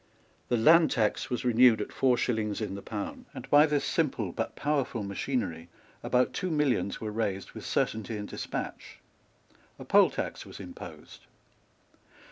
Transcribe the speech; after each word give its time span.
The 0.47 0.57
land 0.57 0.89
tax 0.89 1.29
was 1.29 1.45
renewed 1.45 1.79
at 1.79 1.91
four 1.91 2.17
shillings 2.17 2.59
in 2.59 2.73
the 2.73 2.81
pound; 2.81 3.27
and 3.35 3.47
by 3.51 3.67
this 3.67 3.85
simple 3.85 4.31
but 4.31 4.55
powerful 4.55 5.03
machinery 5.03 5.69
about 6.01 6.33
two 6.33 6.49
millions 6.49 6.99
were 6.99 7.11
raised 7.11 7.51
with 7.51 7.67
certainty 7.67 8.17
and 8.17 8.27
despatch. 8.27 8.97
A 9.77 9.85
poll 9.85 10.09
tax 10.09 10.43
was 10.43 10.59
imposed. 10.59 11.27